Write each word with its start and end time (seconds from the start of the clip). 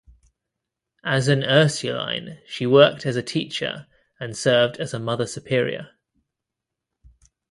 As 1.05 1.27
an 1.27 1.43
Ursuline, 1.43 2.39
she 2.47 2.65
worked 2.65 3.05
as 3.05 3.15
a 3.15 3.21
teacher, 3.21 3.85
and 4.19 4.35
served 4.35 4.77
as 4.77 4.95
a 4.95 4.99
Mother 4.99 5.27
Superior. 5.27 5.91